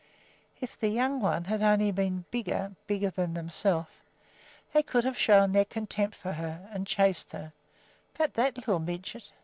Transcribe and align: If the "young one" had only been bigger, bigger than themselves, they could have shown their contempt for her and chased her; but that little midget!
If 0.59 0.79
the 0.79 0.87
"young 0.87 1.19
one" 1.21 1.43
had 1.43 1.61
only 1.61 1.91
been 1.91 2.25
bigger, 2.31 2.75
bigger 2.87 3.11
than 3.11 3.35
themselves, 3.35 3.91
they 4.73 4.81
could 4.81 5.03
have 5.03 5.15
shown 5.15 5.51
their 5.51 5.63
contempt 5.63 6.15
for 6.17 6.31
her 6.33 6.67
and 6.73 6.87
chased 6.87 7.33
her; 7.33 7.53
but 8.17 8.33
that 8.33 8.55
little 8.55 8.79
midget! 8.79 9.31